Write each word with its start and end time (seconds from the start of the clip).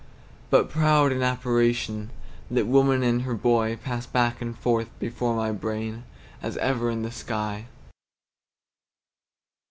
But 0.49 0.67
proud 0.67 1.11
in 1.11 1.21
apparition, 1.21 2.09
That 2.49 2.65
woman 2.65 3.03
and 3.03 3.21
her 3.21 3.35
boy 3.35 3.75
Pass 3.83 4.07
back 4.07 4.41
and 4.41 4.57
forth 4.57 4.89
before 4.99 5.35
my 5.35 5.51
brain, 5.51 6.05
As 6.41 6.57
ever 6.57 6.89
in 6.89 7.03
the 7.03 7.11
sky. 7.11 7.67